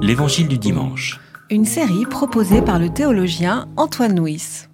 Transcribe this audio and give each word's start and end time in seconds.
L'Évangile 0.00 0.48
du 0.48 0.58
dimanche. 0.58 1.20
Une 1.50 1.64
série 1.64 2.06
proposée 2.06 2.62
par 2.62 2.78
le 2.78 2.88
théologien 2.88 3.68
Antoine 3.76 4.18
Nuis. 4.18 4.66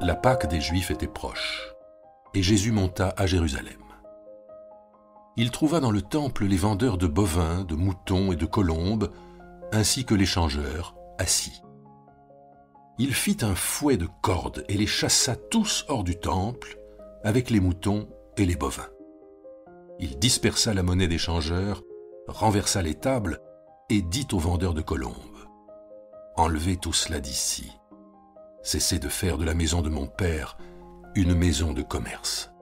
La 0.00 0.14
Pâque 0.14 0.48
des 0.48 0.60
Juifs 0.60 0.90
était 0.90 1.06
proche, 1.06 1.74
et 2.34 2.42
Jésus 2.42 2.72
monta 2.72 3.12
à 3.16 3.26
Jérusalem. 3.26 3.82
Il 5.36 5.50
trouva 5.50 5.80
dans 5.80 5.90
le 5.90 6.02
temple 6.02 6.46
les 6.46 6.56
vendeurs 6.56 6.98
de 6.98 7.06
bovins, 7.06 7.64
de 7.64 7.74
moutons 7.74 8.32
et 8.32 8.36
de 8.36 8.46
colombes, 8.46 9.10
ainsi 9.72 10.04
que 10.04 10.14
les 10.14 10.26
changeurs, 10.26 10.94
assis. 11.18 11.62
Il 12.98 13.14
fit 13.14 13.38
un 13.42 13.54
fouet 13.54 13.96
de 13.96 14.08
cordes 14.22 14.64
et 14.68 14.76
les 14.76 14.86
chassa 14.86 15.36
tous 15.36 15.84
hors 15.88 16.04
du 16.04 16.18
temple, 16.18 16.78
avec 17.24 17.50
les 17.50 17.60
moutons 17.60 18.08
et 18.36 18.44
les 18.44 18.56
bovins. 18.56 18.88
Il 19.98 20.18
dispersa 20.18 20.74
la 20.74 20.82
monnaie 20.82 21.08
des 21.08 21.18
changeurs, 21.18 21.82
renversa 22.28 22.82
les 22.82 22.94
tables, 22.94 23.40
et 23.90 24.02
dit 24.02 24.28
aux 24.32 24.38
vendeurs 24.38 24.74
de 24.74 24.82
colombes, 24.82 25.14
Enlevez 26.36 26.76
tout 26.76 26.92
cela 26.92 27.20
d'ici. 27.20 27.72
Cessez 28.62 28.98
de 28.98 29.08
faire 29.08 29.38
de 29.38 29.44
la 29.44 29.54
maison 29.54 29.82
de 29.82 29.88
mon 29.88 30.06
Père 30.06 30.58
une 31.14 31.34
maison 31.34 31.72
de 31.72 31.82
commerce. 31.82 32.52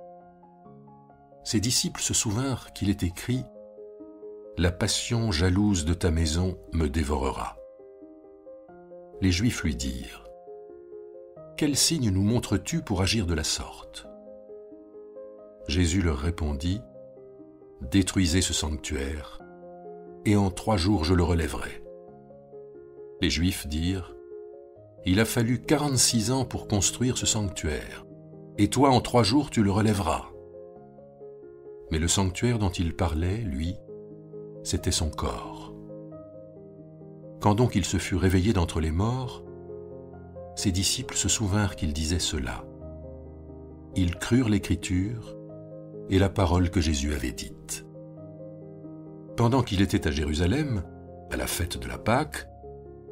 Ses 1.45 1.61
disciples 1.61 2.01
se 2.01 2.15
souvinrent 2.15 2.73
qu'il 2.73 2.89
est 2.91 3.03
écrit 3.03 3.45
La 4.57 4.73
passion 4.73 5.31
jalouse 5.31 5.85
de 5.85 5.95
ta 5.95 6.11
maison 6.11 6.57
me 6.73 6.89
dévorera. 6.89 7.57
Les 9.21 9.33
Juifs 9.33 9.63
lui 9.63 9.77
dirent 9.77 10.25
Quel 11.57 11.77
signe 11.77 12.11
nous 12.11 12.23
montres-tu 12.23 12.83
pour 12.83 13.03
agir 13.03 13.27
de 13.27 13.35
la 13.35 13.45
sorte? 13.45 14.06
Jésus 15.69 16.01
leur 16.01 16.19
répondit 16.19 16.81
Détruisez 17.81 18.41
ce 18.41 18.53
sanctuaire, 18.53 19.41
et 20.25 20.37
en 20.37 20.51
trois 20.51 20.77
jours 20.77 21.05
je 21.05 21.13
le 21.13 21.23
relèverai. 21.23 21.83
Les 23.21 23.31
Juifs 23.31 23.67
dirent 23.67 24.15
Il 25.05 25.19
a 25.19 25.25
fallu 25.25 25.61
quarante-six 25.61 26.31
ans 26.31 26.45
pour 26.45 26.69
construire 26.69 27.19
ce 27.19 27.27
sanctuaire, 27.27 28.07
et 28.59 28.69
toi 28.69 28.91
en 28.91 29.01
trois 29.01 29.25
jours 29.25 29.51
tu 29.51 29.63
le 29.63 29.71
relèveras. 29.71 30.27
Mais 31.91 31.99
le 31.99 32.09
sanctuaire 32.09 32.59
dont 32.59 32.71
il 32.71 32.95
parlait, 32.95 33.39
lui, 33.39 33.77
c'était 34.63 34.93
son 34.93 35.11
corps. 35.11 35.75
Quand 37.41 37.55
donc 37.55 37.75
il 37.75 37.85
se 37.85 37.99
fut 37.99 38.17
réveillé 38.17 38.53
d'entre 38.53 38.81
les 38.81 38.91
morts, 38.91 39.45
ses 40.55 40.73
disciples 40.73 41.17
se 41.17 41.29
souvinrent 41.29 41.77
qu'il 41.77 41.93
disait 41.93 42.19
cela. 42.19 42.65
Ils 43.95 44.17
crurent 44.17 44.49
l'écriture 44.49 45.36
et 46.11 46.19
la 46.19 46.29
parole 46.29 46.71
que 46.71 46.81
Jésus 46.81 47.15
avait 47.15 47.33
dite. 47.33 47.87
Pendant 49.37 49.63
qu'il 49.63 49.83
était 49.83 50.07
à 50.07 50.11
Jérusalem, 50.11 50.83
à 51.31 51.37
la 51.37 51.47
fête 51.47 51.79
de 51.79 51.89
la 51.89 51.99
Pâque, 51.99 52.49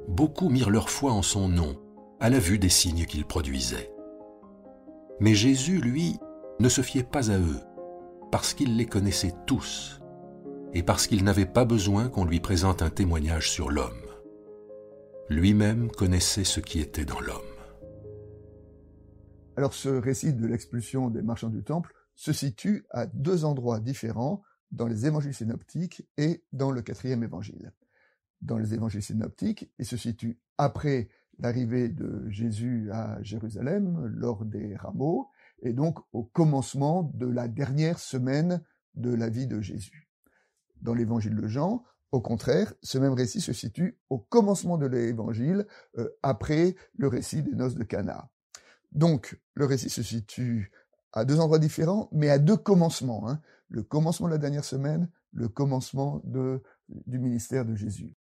beaucoup 0.09 0.49
mirent 0.49 0.71
leur 0.71 0.91
foi 0.91 1.13
en 1.13 1.23
son 1.23 1.49
nom, 1.49 1.77
à 2.21 2.31
la 2.31 2.39
vue 2.39 2.59
des 2.59 2.69
signes 2.69 3.05
qu'il 3.05 3.27
produisait. 3.27 3.93
Mais 5.21 5.35
Jésus, 5.35 5.81
lui, 5.81 6.19
ne 6.61 6.69
se 6.69 6.81
fiait 6.81 7.03
pas 7.03 7.31
à 7.31 7.39
eux, 7.39 7.61
parce 8.31 8.55
qu'il 8.55 8.77
les 8.77 8.87
connaissait 8.87 9.35
tous, 9.47 10.01
et 10.73 10.83
parce 10.83 11.07
qu'il 11.07 11.25
n'avait 11.25 11.47
pas 11.47 11.65
besoin 11.65 12.09
qu'on 12.09 12.25
lui 12.25 12.41
présente 12.41 12.83
un 12.83 12.91
témoignage 12.91 13.51
sur 13.51 13.71
l'homme. 13.71 13.93
Lui-même 15.29 15.91
connaissait 15.91 16.45
ce 16.45 16.61
qui 16.61 16.81
était 16.81 17.05
dans 17.05 17.21
l'homme. 17.21 17.41
Alors 19.57 19.73
ce 19.73 19.89
récit 19.89 20.33
de 20.33 20.47
l'expulsion 20.47 21.11
des 21.11 21.23
marchands 21.23 21.49
du 21.49 21.63
temple 21.63 21.95
se 22.15 22.33
situe 22.33 22.85
à 22.91 23.07
deux 23.07 23.45
endroits 23.45 23.81
différents 23.81 24.43
dans 24.71 24.87
les 24.87 25.07
évangiles 25.07 25.35
synoptiques 25.35 26.07
et 26.17 26.45
dans 26.53 26.71
le 26.71 26.83
quatrième 26.83 27.23
évangile. 27.23 27.73
Dans 28.41 28.59
les 28.59 28.75
évangiles 28.75 29.03
synoptiques, 29.03 29.71
il 29.79 29.87
se 29.87 29.97
situe 29.97 30.39
après 30.59 31.09
l'arrivée 31.39 31.89
de 31.89 32.29
Jésus 32.29 32.91
à 32.93 33.23
Jérusalem 33.23 34.07
lors 34.07 34.45
des 34.45 34.77
rameaux, 34.77 35.29
et 35.63 35.73
donc 35.73 35.99
au 36.13 36.25
commencement 36.25 37.11
de 37.15 37.27
la 37.27 37.49
dernière 37.49 37.99
semaine 37.99 38.63
de 38.95 39.13
la 39.13 39.29
vie 39.29 39.47
de 39.47 39.61
Jésus. 39.61 40.09
Dans 40.81 40.95
l'évangile 40.95 41.35
de 41.35 41.47
Jean, 41.47 41.83
au 42.13 42.21
contraire, 42.21 42.75
ce 42.83 42.99
même 42.99 43.15
récit 43.15 43.41
se 43.41 43.53
situe 43.53 43.99
au 44.09 44.19
commencement 44.19 44.79
de 44.79 44.87
l'évangile, 44.87 45.67
euh, 45.99 46.09
après 46.23 46.77
le 46.97 47.09
récit 47.09 47.43
des 47.43 47.55
noces 47.55 47.75
de 47.75 47.83
Cana. 47.83 48.31
Donc, 48.93 49.41
le 49.55 49.65
récit 49.65 49.91
se 49.91 50.03
situe 50.03 50.71
à 51.15 51.25
deux 51.25 51.41
endroits 51.41 51.59
différents, 51.59 52.09
mais 52.13 52.29
à 52.29 52.39
deux 52.39 52.57
commencements. 52.57 53.29
Hein. 53.29 53.41
Le 53.69 53.83
commencement 53.83 54.27
de 54.27 54.33
la 54.33 54.39
dernière 54.39 54.65
semaine, 54.65 55.09
le 55.33 55.49
commencement 55.49 56.23
du 56.25 57.19
ministère 57.19 57.65
de 57.65 57.75
Jésus. 57.75 58.15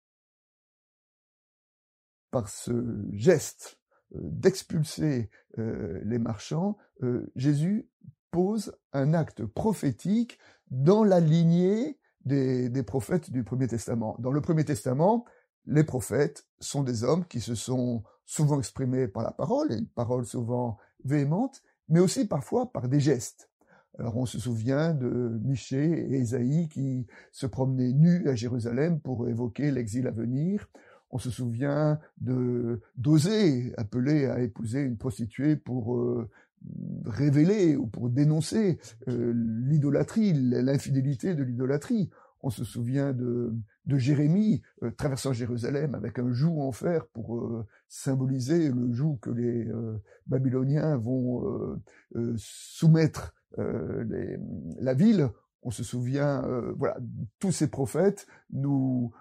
Par 2.30 2.48
ce 2.48 3.04
geste 3.12 3.78
euh, 4.14 4.18
d'expulser 4.22 5.30
euh, 5.58 6.00
les 6.04 6.18
marchands, 6.18 6.76
euh, 7.02 7.32
Jésus 7.36 7.88
pose 8.30 8.72
un 8.92 9.14
acte 9.14 9.44
prophétique 9.44 10.38
dans 10.70 11.02
la 11.02 11.20
lignée 11.20 11.98
des, 12.24 12.68
des, 12.68 12.82
prophètes 12.82 13.30
du 13.30 13.42
Premier 13.42 13.66
Testament. 13.66 14.16
Dans 14.20 14.30
le 14.30 14.40
Premier 14.40 14.64
Testament, 14.64 15.24
les 15.66 15.82
prophètes 15.84 16.46
sont 16.60 16.84
des 16.84 17.02
hommes 17.02 17.24
qui 17.24 17.40
se 17.40 17.54
sont 17.54 18.04
souvent 18.24 18.58
exprimés 18.58 19.08
par 19.08 19.24
la 19.24 19.32
parole, 19.32 19.72
et 19.72 19.76
une 19.76 19.88
parole 19.88 20.24
souvent 20.24 20.78
véhémente, 21.04 21.62
mais 21.90 22.00
aussi 22.00 22.26
parfois 22.26 22.72
par 22.72 22.88
des 22.88 23.00
gestes. 23.00 23.50
Alors 23.98 24.16
on 24.16 24.24
se 24.24 24.38
souvient 24.38 24.94
de 24.94 25.38
Michée 25.44 26.06
et 26.10 26.20
Ésaïe 26.20 26.68
qui 26.68 27.06
se 27.32 27.46
promenaient 27.46 27.92
nus 27.92 28.28
à 28.28 28.34
Jérusalem 28.34 29.00
pour 29.00 29.28
évoquer 29.28 29.70
l'exil 29.70 30.06
à 30.06 30.10
venir. 30.10 30.68
On 31.10 31.18
se 31.18 31.30
souvient 31.30 31.98
de 32.20 32.80
d'oser 32.96 33.74
appeler 33.76 34.26
à 34.26 34.40
épouser 34.40 34.80
une 34.80 34.96
prostituée 34.96 35.56
pour 35.56 35.96
euh, 35.96 36.30
révéler 37.04 37.76
ou 37.76 37.86
pour 37.86 38.10
dénoncer 38.10 38.78
euh, 39.08 39.32
l'idolâtrie, 39.34 40.32
l'infidélité 40.32 41.34
de 41.34 41.42
l'idolâtrie. 41.42 42.10
On 42.42 42.50
se 42.50 42.64
souvient 42.64 43.12
de, 43.12 43.52
Jérémie 43.86 44.62
euh, 44.82 44.90
traversant 44.92 45.32
Jérusalem 45.32 45.94
avec 45.94 46.18
un 46.18 46.32
joug 46.32 46.60
en 46.60 46.72
fer 46.72 47.06
pour 47.08 47.36
euh, 47.36 47.66
symboliser 47.88 48.70
le 48.70 48.92
joug 48.92 49.18
que 49.20 49.30
les 49.30 49.66
euh, 49.66 49.98
Babyloniens 50.26 50.96
vont 50.96 51.80
soumettre 52.36 53.34
les, 53.58 54.38
la 54.78 54.94
ville. 54.94 55.28
On 55.62 55.70
se 55.70 55.82
souvient, 55.82 56.42
voilà, 56.76 56.98
tous 57.40 57.52
ces 57.52 57.68
prophètes 57.68 58.26
nous 58.50 59.12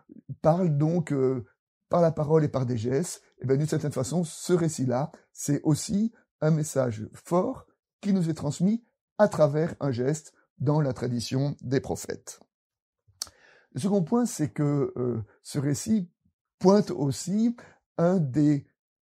parlent 0.42 0.78
donc 0.78 1.14
par 1.90 2.02
la 2.02 2.12
parole 2.12 2.44
et 2.44 2.50
par 2.50 2.66
des 2.66 2.78
gestes. 2.78 3.24
Et 3.42 3.48
bien 3.48 3.58
d'une 3.58 3.68
certaine 3.68 3.92
façon, 3.92 4.24
ce 4.24 4.54
récit-là, 4.54 5.12
c'est 5.34 5.62
aussi 5.64 6.14
un 6.42 6.52
message 6.52 7.10
fort 7.14 7.66
qui 8.02 8.14
nous 8.14 8.30
est 8.30 8.36
transmis 8.36 8.86
à 9.18 9.28
travers 9.28 9.76
un 9.80 9.92
geste 9.92 10.34
dans 10.60 10.82
la 10.82 10.94
tradition 10.94 11.56
des 11.62 11.80
prophètes. 11.80 12.40
Le 13.74 13.80
second 13.80 14.04
point, 14.04 14.26
c'est 14.26 14.50
que 14.50 14.94
euh, 14.98 15.24
ce 15.42 15.60
récit 15.60 16.10
pointe 16.58 16.92
aussi 16.92 17.56
un 17.98 18.18
des 18.18 18.66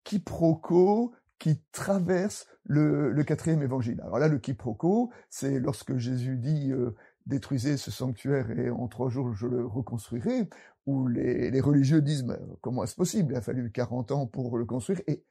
quiproquos 0.03 1.13
qui 1.39 1.61
traversent 1.71 2.47
le, 2.63 3.11
le, 3.11 3.23
quatrième 3.23 3.61
évangile. 3.61 4.01
Alors 4.01 4.19
là, 4.19 4.27
le 4.27 4.39
quiproquo, 4.39 5.11
c'est 5.29 5.59
lorsque 5.59 5.97
Jésus 5.97 6.37
dit 6.37 6.71
euh, 6.71 6.95
détruisez 7.25 7.77
ce 7.77 7.91
sanctuaire 7.91 8.49
et 8.51 8.69
en 8.69 8.87
trois 8.87 9.09
jours 9.09 9.33
je 9.33 9.47
le 9.47 9.65
reconstruirai, 9.65 10.49
où 10.85 11.07
les, 11.07 11.51
les 11.51 11.61
religieux 11.61 12.01
disent 12.01 12.23
mais 12.23 12.39
comment 12.61 12.83
est-ce 12.83 12.95
possible? 12.95 13.33
Il 13.33 13.37
a 13.37 13.41
fallu 13.41 13.71
40 13.71 14.11
ans 14.11 14.25
pour 14.25 14.57
le 14.57 14.65
construire, 14.65 15.01
et 15.07 15.23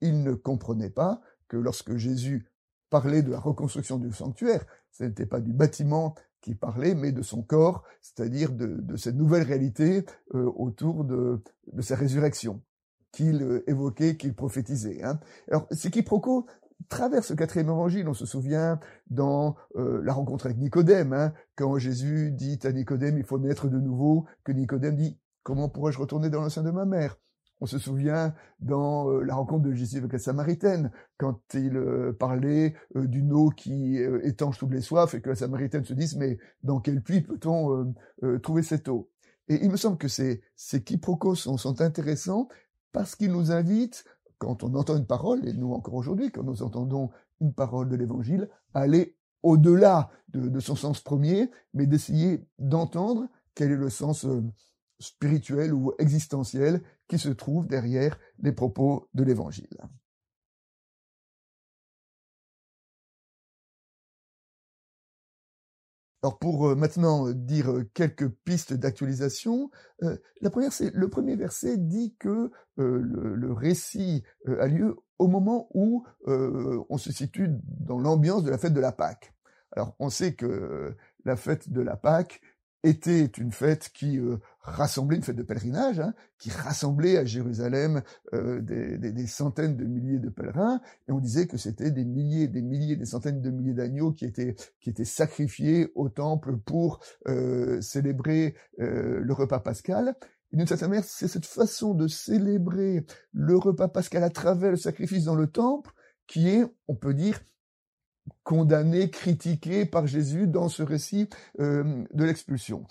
ils 0.00 0.22
ne 0.22 0.32
comprenaient 0.32 0.90
pas 0.90 1.20
que 1.48 1.56
lorsque 1.56 1.96
Jésus 1.96 2.51
parlait 2.92 3.22
de 3.22 3.30
la 3.30 3.40
reconstruction 3.40 3.96
du 3.96 4.12
sanctuaire, 4.12 4.66
ce 4.90 5.04
n'était 5.04 5.24
pas 5.24 5.40
du 5.40 5.54
bâtiment 5.54 6.14
qui 6.42 6.54
parlait, 6.54 6.94
mais 6.94 7.10
de 7.10 7.22
son 7.22 7.42
corps, 7.42 7.84
c'est-à-dire 8.02 8.52
de, 8.52 8.96
cette 8.96 9.16
nouvelle 9.16 9.44
réalité 9.44 10.04
euh, 10.34 10.44
autour 10.56 11.04
de, 11.04 11.42
sa 11.80 11.96
résurrection 11.96 12.60
qu'il 13.10 13.42
euh, 13.42 13.64
évoquait, 13.66 14.18
qu'il 14.18 14.34
prophétisait. 14.34 15.02
Hein. 15.02 15.20
Alors, 15.48 15.66
ces 15.70 15.90
quiproquos 15.90 16.44
traversent 16.90 17.30
le 17.30 17.36
quatrième 17.36 17.70
évangile. 17.70 18.06
On 18.08 18.14
se 18.14 18.26
souvient 18.26 18.78
dans 19.08 19.56
euh, 19.76 20.02
la 20.04 20.12
rencontre 20.12 20.44
avec 20.44 20.58
Nicodème, 20.58 21.14
hein, 21.14 21.32
quand 21.56 21.78
Jésus 21.78 22.30
dit 22.30 22.58
à 22.64 22.72
Nicodème, 22.72 23.16
il 23.16 23.24
faut 23.24 23.38
naître 23.38 23.68
de 23.68 23.78
nouveau, 23.78 24.26
que 24.44 24.52
Nicodème 24.52 24.96
dit, 24.96 25.18
comment 25.44 25.70
pourrais-je 25.70 25.98
retourner 25.98 26.28
dans 26.28 26.42
le 26.42 26.50
sein 26.50 26.62
de 26.62 26.70
ma 26.70 26.84
mère? 26.84 27.16
On 27.62 27.66
se 27.66 27.78
souvient 27.78 28.34
dans 28.58 29.08
euh, 29.08 29.22
la 29.22 29.36
rencontre 29.36 29.62
de 29.62 29.72
Jésus 29.72 29.98
avec 29.98 30.12
la 30.12 30.18
Samaritaine, 30.18 30.90
quand 31.16 31.40
il 31.54 31.76
euh, 31.76 32.12
parlait 32.12 32.74
euh, 32.96 33.06
d'une 33.06 33.32
eau 33.32 33.50
qui 33.50 33.98
étanche 34.24 34.58
toutes 34.58 34.72
les 34.72 34.80
soifs 34.80 35.14
et 35.14 35.20
que 35.20 35.30
la 35.30 35.36
Samaritaine 35.36 35.84
se 35.84 35.94
dise 35.94 36.16
mais 36.16 36.38
dans 36.64 36.80
quel 36.80 37.00
puits 37.00 37.20
peut-on 37.20 37.94
trouver 38.42 38.64
cette 38.64 38.88
eau? 38.88 39.08
Et 39.48 39.64
il 39.64 39.70
me 39.70 39.76
semble 39.76 39.96
que 39.96 40.08
ces, 40.08 40.42
quiproquos 40.84 41.36
sont, 41.36 41.80
intéressants 41.80 42.48
parce 42.90 43.14
qu'ils 43.14 43.30
nous 43.30 43.52
invitent, 43.52 44.04
quand 44.38 44.64
on 44.64 44.74
entend 44.74 44.96
une 44.96 45.06
parole, 45.06 45.46
et 45.46 45.52
nous 45.52 45.72
encore 45.72 45.94
aujourd'hui, 45.94 46.32
quand 46.32 46.42
nous 46.42 46.64
entendons 46.64 47.10
une 47.40 47.54
parole 47.54 47.88
de 47.88 47.94
l'Évangile, 47.94 48.48
aller 48.74 49.16
au-delà 49.44 50.10
de, 50.30 50.60
son 50.60 50.74
sens 50.74 51.00
premier, 51.00 51.48
mais 51.74 51.86
d'essayer 51.86 52.44
d'entendre 52.58 53.28
quel 53.54 53.70
est 53.70 53.76
le 53.76 53.90
sens 53.90 54.26
spirituel 54.98 55.74
ou 55.74 55.92
existentiel 55.98 56.82
qui 57.12 57.18
se 57.18 57.28
trouve 57.28 57.66
derrière 57.66 58.18
les 58.38 58.52
propos 58.52 59.10
de 59.12 59.22
l'Évangile. 59.22 59.76
Alors 66.22 66.38
pour 66.38 66.68
euh, 66.68 66.74
maintenant 66.74 67.28
euh, 67.28 67.34
dire 67.34 67.70
euh, 67.70 67.90
quelques 67.92 68.30
pistes 68.30 68.72
d'actualisation, 68.72 69.70
le 70.00 71.06
premier 71.08 71.36
verset 71.36 71.76
dit 71.76 72.16
que 72.18 72.50
le, 72.78 73.52
récit 73.52 74.22
a 74.46 74.66
lieu 74.66 74.96
au 75.18 75.28
moment 75.28 75.68
où 75.74 76.06
on 76.26 76.96
se 76.96 77.12
situe 77.12 77.50
dans 77.80 77.98
l'ambiance 77.98 78.42
de 78.42 78.50
la 78.50 78.56
fête 78.56 78.72
de 78.72 78.80
la 78.80 78.92
Pâque. 78.92 79.34
Alors 79.72 79.94
on 79.98 80.08
sait 80.08 80.34
que 80.34 80.96
la 81.26 81.36
fête 81.36 81.70
de 81.70 81.82
la 81.82 81.96
Pâque 81.96 82.40
était 82.82 83.24
une 83.24 83.52
fête 83.52 83.90
qui 83.94 84.18
euh, 84.18 84.38
rassemblait, 84.60 85.16
une 85.16 85.22
fête 85.22 85.36
de 85.36 85.42
pèlerinage, 85.42 86.00
hein, 86.00 86.14
qui 86.38 86.50
rassemblait 86.50 87.16
à 87.16 87.24
Jérusalem 87.24 88.02
euh, 88.34 88.60
des, 88.60 88.98
des, 88.98 89.12
des, 89.12 89.26
centaines 89.26 89.76
de 89.76 89.84
milliers 89.84 90.18
de 90.18 90.28
pèlerins, 90.28 90.80
et 91.08 91.12
on 91.12 91.20
disait 91.20 91.46
que 91.46 91.56
c'était 91.56 91.90
des 91.90 92.04
milliers, 92.04 92.48
des 92.48 92.62
milliers, 92.62 92.96
des 92.96 93.04
centaines 93.04 93.40
de 93.40 93.50
milliers 93.50 93.74
d'agneaux 93.74 94.12
qui 94.12 94.24
étaient, 94.24 94.56
qui 94.80 94.90
étaient 94.90 95.04
sacrifiés 95.04 95.90
au 95.94 96.08
temple 96.08 96.56
pour 96.56 97.00
euh, 97.28 97.80
célébrer 97.80 98.54
le 98.78 99.32
repas 99.32 99.60
pascal. 99.60 100.16
Et 100.52 100.56
d'une 100.56 100.66
certaine 100.66 100.90
manière, 100.90 101.04
c'est 101.04 101.28
cette 101.28 101.46
façon 101.46 101.94
de 101.94 102.08
célébrer 102.08 103.06
le 103.32 103.56
repas 103.56 103.88
pascal 103.88 104.24
à 104.24 104.30
travers 104.30 104.70
le 104.70 104.76
sacrifice 104.76 105.24
dans 105.24 105.34
le 105.34 105.46
temple 105.46 105.92
qui 106.26 106.48
est, 106.48 106.64
on 106.88 106.94
peut 106.94 107.14
dire, 107.14 107.40
condamné, 108.42 109.10
critiqué 109.10 109.86
par 109.86 110.06
Jésus 110.06 110.46
dans 110.46 110.68
ce 110.68 110.82
récit 110.82 111.28
euh, 111.60 112.04
de 112.12 112.24
l'expulsion. 112.24 112.84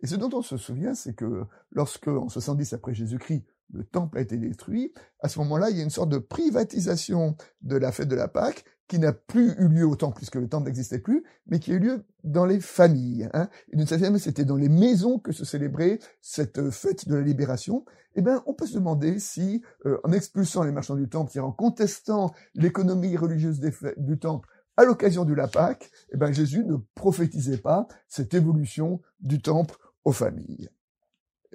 Et 0.00 0.06
ce 0.06 0.16
dont 0.16 0.30
on 0.32 0.42
se 0.42 0.56
souvient, 0.56 0.94
c'est 0.94 1.14
que 1.14 1.44
lorsque, 1.70 2.08
en 2.08 2.28
70 2.28 2.72
après 2.72 2.94
Jésus-Christ, 2.94 3.44
le 3.72 3.84
temple 3.84 4.18
a 4.18 4.20
été 4.20 4.36
détruit, 4.36 4.92
à 5.20 5.28
ce 5.28 5.38
moment-là, 5.40 5.70
il 5.70 5.76
y 5.76 5.80
a 5.80 5.84
une 5.84 5.90
sorte 5.90 6.08
de 6.08 6.18
privatisation 6.18 7.36
de 7.62 7.76
la 7.76 7.92
fête 7.92 8.08
de 8.08 8.16
la 8.16 8.28
Pâque 8.28 8.64
qui 8.86 8.98
n'a 8.98 9.12
plus 9.12 9.52
eu 9.58 9.68
lieu 9.68 9.86
au 9.86 9.96
temple, 9.96 10.16
puisque 10.16 10.36
le 10.36 10.48
temple 10.48 10.66
n'existait 10.66 10.98
plus, 10.98 11.22
mais 11.46 11.58
qui 11.58 11.72
a 11.72 11.74
eu 11.74 11.78
lieu 11.78 12.04
dans 12.24 12.46
les 12.46 12.58
familles. 12.58 13.28
Hein. 13.34 13.50
Et 13.70 13.76
d'une 13.76 13.86
certaine 13.86 14.12
manière, 14.12 14.24
c'était 14.24 14.46
dans 14.46 14.56
les 14.56 14.70
maisons 14.70 15.18
que 15.18 15.32
se 15.32 15.44
célébrait 15.44 15.98
cette 16.22 16.70
fête 16.70 17.06
de 17.06 17.14
la 17.14 17.20
libération. 17.20 17.84
Eh 18.14 18.22
bien, 18.22 18.42
on 18.46 18.54
peut 18.54 18.66
se 18.66 18.74
demander 18.74 19.18
si, 19.18 19.62
euh, 19.84 19.98
en 20.04 20.12
expulsant 20.12 20.62
les 20.62 20.72
marchands 20.72 20.96
du 20.96 21.08
temple, 21.08 21.30
c'est-à-dire 21.30 21.48
en 21.48 21.52
contestant 21.52 22.32
l'économie 22.54 23.14
religieuse 23.16 23.60
du 23.98 24.18
temple, 24.18 24.48
à 24.78 24.84
l'occasion 24.84 25.24
de 25.24 25.34
la 25.34 25.48
Pâque, 25.48 25.90
eh 26.12 26.16
ben, 26.16 26.32
Jésus 26.32 26.64
ne 26.64 26.76
prophétisait 26.94 27.58
pas 27.58 27.88
cette 28.06 28.32
évolution 28.32 29.02
du 29.18 29.42
temple 29.42 29.76
aux 30.04 30.12
familles. 30.12 30.70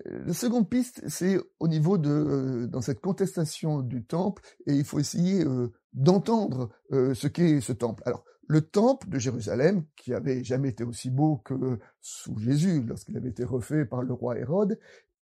Euh, 0.05 0.25
la 0.25 0.33
seconde 0.33 0.69
piste, 0.69 1.01
c'est 1.07 1.39
au 1.61 1.69
niveau 1.69 1.97
de, 1.97 2.09
euh, 2.09 2.67
dans 2.67 2.81
cette 2.81 2.99
contestation 2.99 3.79
du 3.79 4.03
temple, 4.03 4.43
et 4.67 4.73
il 4.73 4.83
faut 4.83 4.99
essayer 4.99 5.45
euh, 5.45 5.71
d'entendre 5.93 6.69
ce 6.91 7.27
qu'est 7.27 7.61
ce 7.61 7.71
temple. 7.71 8.03
Alors, 8.05 8.25
le 8.47 8.59
temple 8.59 9.07
de 9.07 9.19
Jérusalem, 9.19 9.85
qui 9.95 10.13
avait 10.13 10.43
jamais 10.43 10.69
été 10.69 10.83
aussi 10.83 11.09
beau 11.09 11.37
que 11.37 11.79
sous 12.01 12.37
Jésus, 12.39 12.83
lorsqu'il 12.83 13.15
avait 13.15 13.29
été 13.29 13.45
refait 13.45 13.85
par 13.85 14.01
le 14.01 14.11
roi 14.11 14.37
Hérode, 14.37 14.77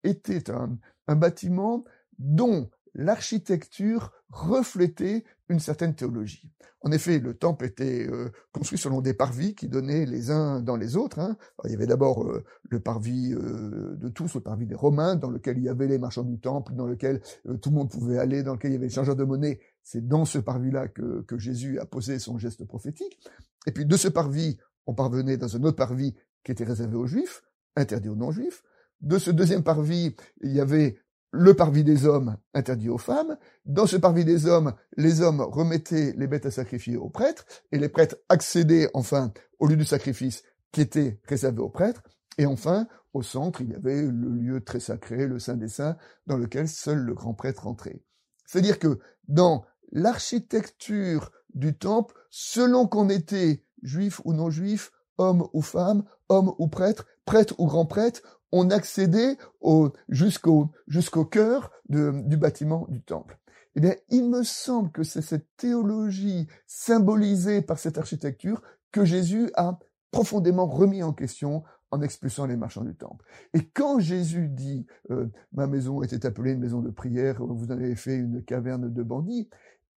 était 0.03 0.49
un, 0.51 0.77
un 1.07 1.15
bâtiment 1.17 1.83
dont 2.17 2.69
l'architecture 2.99 4.11
reflétait 4.29 5.23
une 5.47 5.59
certaine 5.59 5.95
théologie. 5.95 6.51
En 6.81 6.91
effet, 6.91 7.19
le 7.19 7.33
temple 7.33 7.65
était 7.65 8.07
euh, 8.07 8.29
construit 8.53 8.77
selon 8.77 9.01
des 9.01 9.13
parvis 9.13 9.53
qui 9.53 9.67
donnaient 9.67 10.05
les 10.05 10.31
uns 10.31 10.61
dans 10.61 10.77
les 10.77 10.95
autres. 10.95 11.19
Hein. 11.19 11.35
il 11.65 11.71
y 11.71 11.73
avait 11.73 11.87
d'abord 11.87 12.23
euh, 12.23 12.43
le 12.69 12.79
parvis 12.79 13.33
euh, 13.33 13.95
de 13.95 14.07
tous, 14.09 14.35
le 14.35 14.41
parvis 14.41 14.65
des 14.65 14.75
Romains, 14.75 15.15
dans 15.15 15.29
lequel 15.29 15.57
il 15.57 15.63
y 15.63 15.69
avait 15.69 15.87
les 15.87 15.97
marchands 15.97 16.23
du 16.23 16.39
temple, 16.39 16.73
dans 16.75 16.85
lequel 16.85 17.21
tout 17.61 17.69
le 17.69 17.75
monde 17.75 17.89
pouvait 17.89 18.17
aller, 18.17 18.43
dans 18.43 18.53
lequel 18.53 18.71
il 18.71 18.73
y 18.75 18.77
avait 18.77 18.87
les 18.87 18.93
changeurs 18.93 19.17
de 19.17 19.25
monnaie. 19.25 19.59
C'est 19.83 20.07
dans 20.07 20.23
ce 20.23 20.39
parvis-là 20.39 20.87
que, 20.87 21.21
que 21.21 21.37
Jésus 21.37 21.79
a 21.79 21.85
posé 21.85 22.19
son 22.19 22.37
geste 22.37 22.65
prophétique. 22.65 23.19
Et 23.65 23.71
puis 23.71 23.85
de 23.85 23.97
ce 23.97 24.07
parvis, 24.07 24.57
on 24.85 24.93
parvenait 24.93 25.37
dans 25.37 25.55
un 25.55 25.63
autre 25.63 25.77
parvis 25.77 26.15
qui 26.43 26.51
était 26.51 26.63
réservé 26.63 26.95
aux 26.95 27.07
Juifs, 27.07 27.43
interdit 27.75 28.09
aux 28.09 28.15
non-Juifs. 28.15 28.63
De 29.01 29.17
ce 29.17 29.31
deuxième 29.31 29.63
parvis, 29.63 30.15
il 30.41 30.51
y 30.51 30.61
avait 30.61 30.99
le 31.31 31.53
parvis 31.53 31.83
des 31.83 32.05
hommes 32.05 32.37
interdit 32.53 32.89
aux 32.89 32.97
femmes. 32.97 33.37
Dans 33.65 33.85
ce 33.85 33.97
parvis 33.97 34.25
des 34.25 34.45
hommes, 34.47 34.73
les 34.97 35.21
hommes 35.21 35.41
remettaient 35.41 36.13
les 36.17 36.27
bêtes 36.27 36.45
à 36.45 36.51
sacrifier 36.51 36.97
aux 36.97 37.09
prêtres, 37.09 37.45
et 37.71 37.77
les 37.77 37.89
prêtres 37.89 38.17
accédaient 38.29 38.89
enfin 38.93 39.31
au 39.59 39.67
lieu 39.67 39.75
du 39.75 39.85
sacrifice 39.85 40.43
qui 40.71 40.81
était 40.81 41.19
réservé 41.25 41.59
aux 41.59 41.69
prêtres. 41.69 42.03
Et 42.37 42.45
enfin, 42.45 42.87
au 43.13 43.21
centre, 43.21 43.61
il 43.61 43.69
y 43.69 43.75
avait 43.75 44.01
le 44.01 44.29
lieu 44.29 44.61
très 44.61 44.79
sacré, 44.79 45.27
le 45.27 45.39
Saint 45.39 45.57
des 45.57 45.67
Saints, 45.67 45.97
dans 46.27 46.37
lequel 46.37 46.67
seul 46.67 46.99
le 46.99 47.13
grand 47.13 47.33
prêtre 47.33 47.67
entrait. 47.67 48.01
C'est-à-dire 48.45 48.79
que 48.79 48.99
dans 49.27 49.65
l'architecture 49.91 51.31
du 51.53 51.77
temple, 51.77 52.15
selon 52.29 52.87
qu'on 52.87 53.09
était 53.09 53.63
juif 53.81 54.21
ou 54.25 54.33
non 54.33 54.49
juif, 54.49 54.91
homme 55.19 55.47
ou 55.53 55.61
femme, 55.61 56.03
homme 56.29 56.53
ou 56.57 56.67
prêtre, 56.67 57.05
prêtre 57.25 57.53
ou 57.59 57.67
grand 57.67 57.85
prêtre, 57.85 58.21
on 58.51 58.71
accédait 58.71 59.37
au, 59.61 59.91
jusqu'au, 60.07 60.71
jusqu'au 60.87 61.25
cœur 61.25 61.71
du 61.87 62.37
bâtiment 62.37 62.87
du 62.89 63.01
temple. 63.01 63.37
Eh 63.75 63.81
bien, 63.81 63.93
il 64.09 64.27
me 64.27 64.43
semble 64.43 64.91
que 64.91 65.03
c'est 65.03 65.21
cette 65.21 65.45
théologie 65.55 66.47
symbolisée 66.65 67.61
par 67.61 67.77
cette 67.77 67.97
architecture 67.97 68.61
que 68.91 69.05
Jésus 69.05 69.51
a 69.55 69.77
profondément 70.11 70.65
remis 70.65 71.03
en 71.03 71.13
question 71.13 71.63
en 71.91 72.01
expulsant 72.01 72.45
les 72.45 72.55
marchands 72.55 72.83
du 72.83 72.95
temple. 72.95 73.25
Et 73.53 73.67
quand 73.67 73.99
Jésus 73.99 74.47
dit 74.47 74.85
euh, 75.11 75.27
ma 75.53 75.67
maison 75.67 76.01
était 76.03 76.25
appelée 76.25 76.51
une 76.51 76.59
maison 76.59 76.81
de 76.81 76.89
prière, 76.89 77.43
vous 77.43 77.67
en 77.67 77.71
avez 77.71 77.95
fait 77.95 78.15
une 78.15 78.43
caverne 78.43 78.91
de 78.91 79.03
bandits, 79.03 79.49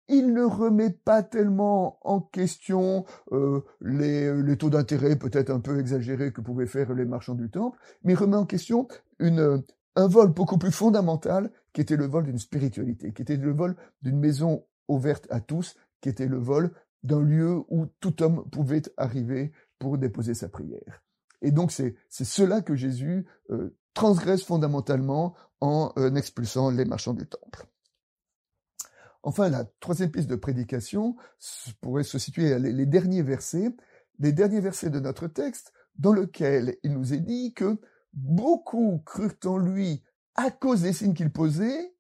il 0.10 0.34
ne 0.34 0.44
remet 0.44 0.90
pas 0.90 1.24
tellement 1.24 2.00
en 2.02 2.20
question 2.20 3.06
euh, 3.32 3.62
les, 3.82 4.58
taux 4.58 4.70
d'intérêt 4.70 5.16
peut-être 5.16 5.52
un 5.52 5.60
peu 5.60 5.80
exagérés 5.80 6.34
que 6.34 6.42
pouvaient 6.42 6.66
faire 6.66 6.94
les 6.94 7.06
marchands 7.06 7.36
du 7.36 7.50
temple, 7.50 7.80
mais 8.04 8.14
il 8.14 8.16
remet 8.18 8.36
en 8.36 8.46
question 8.46 8.88
une, 9.20 9.64
un 9.96 10.08
vol 10.08 10.30
beaucoup 10.30 10.58
plus 10.58 10.72
fondamental 10.72 11.52
qui 11.74 11.82
était 11.82 11.96
le 11.96 12.08
vol 12.08 12.26
d'une 12.26 12.40
spiritualité, 12.40 13.14
qui 13.14 13.22
était 13.22 13.38
le 13.38 13.54
vol 13.54 13.76
d'une 14.02 14.20
maison 14.20 14.66
ouverte 14.88 15.28
à 15.30 15.40
tous, 15.40 15.76
qui 16.02 16.10
était 16.10 16.28
le 16.28 16.38
vol 16.38 16.72
d'un 17.04 17.22
lieu 17.22 17.62
où 17.70 17.86
tout 18.00 18.22
homme 18.24 18.44
pouvait 18.50 18.82
arriver 18.98 19.52
pour 19.78 19.98
déposer 19.98 20.34
sa 20.34 20.50
prière. 20.50 21.04
Et 21.42 21.52
donc 21.52 21.72
c'est 21.72 21.96
cela 22.10 22.62
que 22.62 22.76
Jésus 22.76 23.26
euh, 23.52 23.76
transgresse 23.94 24.44
fondamentalement 24.44 25.36
en 25.62 25.94
euh, 25.98 26.14
expulsant 26.16 26.72
les 26.72 26.86
marchands 26.86 27.14
du 27.14 27.28
temple. 27.28 27.66
Enfin, 29.30 29.50
la 29.50 29.64
troisième 29.80 30.10
piste 30.10 30.28
de 30.28 30.36
prédication 30.36 31.16
pourrait 31.82 32.02
se 32.04 32.18
situer 32.18 32.52
à 32.52 32.58
les 32.58 32.88
derniers 32.88 33.22
versets, 33.22 33.70
les 34.18 34.34
derniers 34.34 34.60
versets 34.60 34.90
de 34.90 35.00
notre 35.00 35.28
texte, 35.28 35.72
dans 36.00 36.14
lequel 36.14 36.78
il 36.82 36.94
nous 36.94 37.14
est 37.14 37.20
dit 37.20 37.54
que 37.54 37.78
beaucoup 38.12 39.04
crurent 39.06 39.38
en 39.46 39.60
lui 39.60 40.02
à 40.34 40.50
cause 40.50 40.82
des 40.82 40.94
signes 40.94 41.14
qu'il 41.14 41.32
posait, 41.32 41.94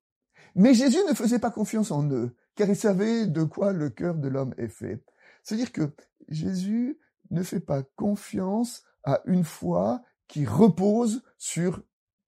mais 0.55 0.73
Jésus 0.73 0.97
ne 1.07 1.13
faisait 1.13 1.37
pas 1.37 1.51
confiance 1.51 1.91
en 1.91 2.09
eux, 2.09 2.35
car 2.55 2.67
il 2.67 2.75
savait 2.75 3.27
de 3.27 3.43
quoi 3.43 3.73
le 3.73 3.91
cœur 3.91 4.15
de 4.15 4.27
l'homme 4.27 4.55
est 4.57 4.67
fait. 4.67 5.03
C'est-à-dire 5.43 5.71
que 5.71 5.91
Jésus 6.29 6.97
ne 7.29 7.43
fait 7.43 7.59
pas 7.59 7.83
confiance 7.95 8.81
à 9.03 9.21
une 9.25 9.43
foi 9.43 10.01
qui 10.27 10.47
repose 10.47 11.21
sur 11.37 11.83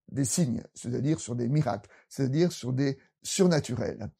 des 0.09 0.25
signes, 0.25 0.61
c'est-à-dire 0.75 1.19
sur 1.19 1.35
des 1.35 1.49
miracles, 1.49 1.89
c'est-à-dire 2.07 2.51
sur 2.51 2.71
des 2.71 2.99
surnaturels. 3.23 4.11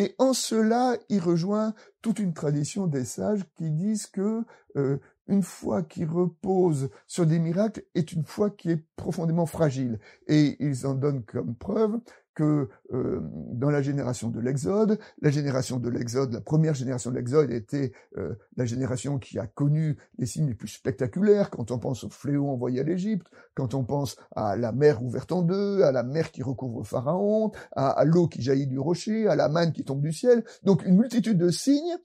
Et 0.00 0.14
en 0.16 0.32
cela, 0.32 0.96
il 1.10 1.20
rejoint 1.20 1.74
toute 2.00 2.20
une 2.20 2.32
tradition 2.32 2.86
des 2.86 3.04
sages 3.04 3.44
qui 3.54 3.70
disent 3.70 4.06
que 4.06 4.44
euh, 4.76 4.96
une 5.30 5.42
foi 5.42 5.82
qui 5.82 6.04
repose 6.04 6.90
sur 7.06 7.24
des 7.24 7.38
miracles 7.38 7.82
est 7.94 8.12
une 8.12 8.24
foi 8.24 8.50
qui 8.50 8.70
est 8.70 8.84
profondément 8.96 9.46
fragile. 9.46 9.98
Et 10.26 10.56
ils 10.58 10.86
en 10.86 10.94
donnent 10.94 11.24
comme 11.24 11.54
preuve 11.54 12.00
que 12.34 12.68
euh, 12.92 13.20
dans 13.52 13.70
la 13.70 13.82
génération 13.82 14.28
de 14.28 14.40
l'Exode, 14.40 14.98
la 15.20 15.30
génération 15.30 15.78
de 15.78 15.88
l'Exode, 15.88 16.32
la 16.32 16.40
première 16.40 16.74
génération 16.74 17.10
de 17.10 17.16
l'Exode 17.16 17.50
était 17.50 17.92
euh, 18.16 18.34
la 18.56 18.64
génération 18.64 19.18
qui 19.18 19.38
a 19.38 19.46
connu 19.46 19.98
les 20.18 20.26
signes 20.26 20.46
les 20.46 20.54
plus 20.54 20.68
spectaculaires, 20.68 21.50
quand 21.50 21.70
on 21.70 21.78
pense 21.78 22.04
au 22.04 22.08
fléau 22.08 22.48
envoyé 22.48 22.80
à 22.80 22.82
l'Égypte, 22.82 23.26
quand 23.54 23.74
on 23.74 23.84
pense 23.84 24.16
à 24.34 24.56
la 24.56 24.72
mer 24.72 25.02
ouverte 25.02 25.32
en 25.32 25.42
deux, 25.42 25.82
à 25.82 25.92
la 25.92 26.02
mer 26.02 26.30
qui 26.30 26.42
recouvre 26.42 26.84
Pharaon, 26.84 27.52
à, 27.72 28.04
l'eau 28.04 28.26
qui 28.28 28.42
jaillit 28.42 28.66
du 28.66 28.78
rocher, 28.78 29.26
à 29.26 29.34
la 29.34 29.48
manne 29.48 29.72
qui 29.72 29.84
tombe 29.84 30.00
du 30.00 30.12
ciel, 30.12 30.44
donc 30.62 30.84
une 30.84 30.96
multitude 30.96 31.36
de 31.38 31.50
signes, 31.50 31.96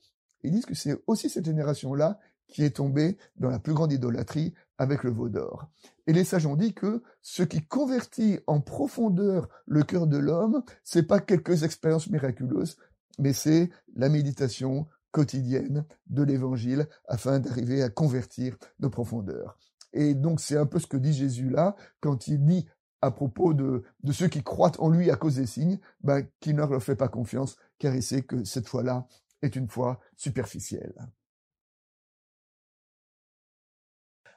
ils 0.42 0.52
disent 0.52 0.66
que 0.66 0.74
c'est 0.74 0.96
aussi 1.06 1.28
cette 1.28 1.44
génération-là 1.44 2.18
qui 2.48 2.64
est 2.64 2.76
tombée 2.76 3.16
dans 3.36 3.50
la 3.50 3.58
plus 3.58 3.74
grande 3.74 3.92
idolâtrie 3.92 4.54
avec 4.78 5.04
le 5.04 5.10
veau 5.10 5.28
d'or. 5.28 5.68
Et 6.06 6.12
les 6.12 6.24
sages 6.24 6.46
ont 6.46 6.56
dit 6.56 6.74
que 6.74 7.02
ce 7.22 7.42
qui 7.42 7.64
convertit 7.66 8.38
en 8.46 8.60
profondeur 8.60 9.48
le 9.66 9.82
cœur 9.82 10.06
de 10.06 10.18
l'homme, 10.18 10.62
c'est 10.84 11.04
pas 11.04 11.20
quelques 11.20 11.62
expériences 11.62 12.10
miraculeuses, 12.10 12.76
mais 13.18 13.32
c'est 13.32 13.70
la 13.94 14.08
méditation 14.08 14.86
quotidienne 15.10 15.84
de 16.08 16.22
l'évangile 16.22 16.88
afin 17.08 17.38
d'arriver 17.38 17.82
à 17.82 17.88
convertir 17.88 18.56
nos 18.80 18.90
profondeurs. 18.90 19.58
Et 19.92 20.14
donc 20.14 20.40
c'est 20.40 20.58
un 20.58 20.66
peu 20.66 20.78
ce 20.78 20.86
que 20.86 20.98
dit 20.98 21.14
Jésus 21.14 21.48
là 21.48 21.74
quand 22.00 22.28
il 22.28 22.44
dit 22.44 22.66
à 23.00 23.10
propos 23.10 23.54
de, 23.54 23.82
de 24.02 24.12
ceux 24.12 24.28
qui 24.28 24.42
croient 24.42 24.78
en 24.78 24.90
lui 24.90 25.10
à 25.10 25.16
cause 25.16 25.36
des 25.36 25.46
signes, 25.46 25.78
ben, 26.00 26.26
qu'il 26.40 26.56
ne 26.56 26.64
leur 26.64 26.82
fait 26.82 26.96
pas 26.96 27.08
confiance 27.08 27.56
car 27.78 27.94
il 27.94 28.02
sait 28.02 28.22
que 28.22 28.44
cette 28.44 28.68
foi-là 28.68 29.06
est 29.42 29.56
une 29.56 29.68
foi 29.68 30.00
superficielle. 30.16 30.94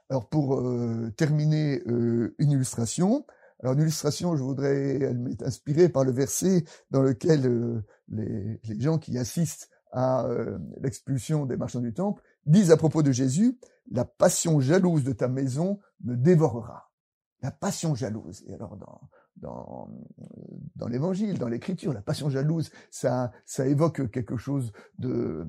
Alors 0.09 0.27
pour 0.27 0.59
euh, 0.59 1.11
terminer 1.17 1.83
euh, 1.87 2.35
une 2.39 2.51
illustration, 2.51 3.25
alors 3.59 3.75
une 3.75 3.89
je 3.89 4.41
voudrais, 4.41 4.99
elle 5.01 5.19
m'est 5.19 5.43
inspirée 5.43 5.89
par 5.89 6.03
le 6.03 6.11
verset 6.11 6.63
dans 6.89 7.03
lequel 7.03 7.45
euh, 7.45 7.85
les, 8.07 8.59
les, 8.63 8.79
gens 8.79 8.97
qui 8.97 9.17
assistent 9.17 9.69
à 9.91 10.27
l'expulsion 10.81 11.47
des 11.47 11.57
marchands 11.57 11.79
du 11.79 11.95
temple 11.95 12.21
disent 12.45 12.69
à 12.69 12.77
propos 12.77 13.01
de 13.01 13.11
Jésus, 13.11 13.59
la 13.91 14.05
passion 14.05 14.59
jalouse 14.59 15.03
de 15.03 15.13
ta 15.13 15.27
maison 15.27 15.79
me 16.03 16.15
dévorera. 16.15 16.91
La 17.41 17.49
passion 17.49 17.95
jalouse. 17.95 18.43
Et 18.45 18.53
alors 18.53 18.77
dans, 18.77 19.01
dans, 19.41 19.89
dans 20.75 20.87
l'évangile, 20.87 21.37
dans 21.37 21.47
l'écriture, 21.47 21.93
la 21.93 22.01
passion 22.01 22.29
jalouse, 22.29 22.71
ça, 22.89 23.31
ça 23.45 23.67
évoque 23.67 24.09
quelque 24.11 24.37
chose 24.37 24.71
de, 24.97 25.45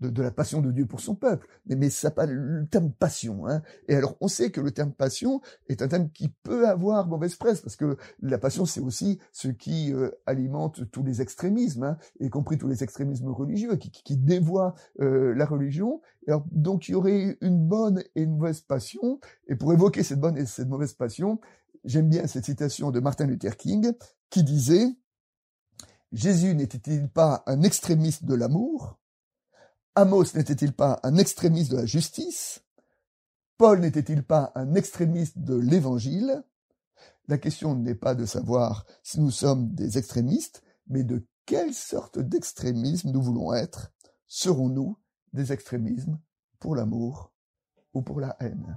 de, 0.00 0.10
de, 0.10 0.22
la 0.22 0.30
passion 0.30 0.60
de 0.60 0.70
Dieu 0.70 0.86
pour 0.86 1.00
son 1.00 1.14
peuple. 1.14 1.46
Mais, 1.66 1.76
mais 1.76 1.90
ça 1.90 2.10
pas 2.10 2.26
le 2.26 2.66
terme 2.66 2.92
passion. 2.92 3.46
Hein. 3.46 3.62
Et 3.88 3.94
alors, 3.94 4.16
on 4.20 4.28
sait 4.28 4.50
que 4.50 4.60
le 4.60 4.70
terme 4.70 4.92
passion 4.92 5.40
est 5.68 5.82
un 5.82 5.88
terme 5.88 6.10
qui 6.10 6.28
peut 6.28 6.68
avoir 6.68 7.06
mauvaise 7.06 7.36
presse, 7.36 7.60
parce 7.60 7.76
que 7.76 7.96
la 8.22 8.38
passion, 8.38 8.64
c'est 8.66 8.80
aussi 8.80 9.18
ce 9.32 9.48
qui 9.48 9.92
euh, 9.92 10.10
alimente 10.26 10.90
tous 10.90 11.02
les 11.02 11.22
extrémismes, 11.22 11.84
hein, 11.84 11.98
y 12.20 12.30
compris 12.30 12.58
tous 12.58 12.68
les 12.68 12.82
extrémismes 12.82 13.28
religieux, 13.28 13.76
qui, 13.76 13.90
qui 13.90 14.16
dévoient 14.16 14.74
euh, 15.00 15.34
la 15.34 15.46
religion. 15.46 16.00
Alors, 16.26 16.44
donc, 16.50 16.88
il 16.88 16.92
y 16.92 16.94
aurait 16.94 17.36
une 17.40 17.66
bonne 17.66 18.02
et 18.14 18.22
une 18.22 18.36
mauvaise 18.36 18.60
passion. 18.60 19.20
Et 19.48 19.56
pour 19.56 19.72
évoquer 19.72 20.02
cette 20.02 20.20
bonne 20.20 20.36
et 20.36 20.46
cette 20.46 20.68
mauvaise 20.68 20.94
passion, 20.94 21.38
J'aime 21.84 22.08
bien 22.08 22.26
cette 22.26 22.46
citation 22.46 22.90
de 22.90 23.00
Martin 23.00 23.26
Luther 23.26 23.56
King 23.56 23.92
qui 24.30 24.42
disait 24.42 24.86
Jésus 26.12 26.54
n'était-il 26.54 27.08
pas 27.08 27.42
un 27.46 27.62
extrémiste 27.62 28.24
de 28.24 28.34
l'amour 28.34 28.98
Amos 29.94 30.34
n'était-il 30.34 30.72
pas 30.72 31.00
un 31.02 31.16
extrémiste 31.16 31.70
de 31.72 31.76
la 31.76 31.86
justice 31.86 32.62
Paul 33.58 33.80
n'était-il 33.80 34.24
pas 34.24 34.50
un 34.56 34.74
extrémiste 34.74 35.38
de 35.38 35.54
l'évangile? 35.54 36.42
La 37.28 37.38
question 37.38 37.74
n'est 37.74 37.94
pas 37.94 38.14
de 38.14 38.26
savoir 38.26 38.84
si 39.02 39.20
nous 39.20 39.30
sommes 39.30 39.74
des 39.74 39.96
extrémistes, 39.96 40.62
mais 40.88 41.04
de 41.04 41.24
quelle 41.46 41.72
sorte 41.72 42.18
d'extrémisme 42.18 43.10
nous 43.12 43.22
voulons 43.22 43.54
être. 43.54 43.92
Serons-nous 44.26 44.98
des 45.32 45.52
extrémismes 45.52 46.18
pour 46.58 46.74
l'amour 46.74 47.32
ou 47.92 48.02
pour 48.02 48.20
la 48.20 48.36
haine? 48.40 48.76